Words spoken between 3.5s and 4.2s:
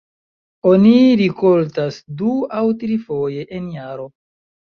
en jaro.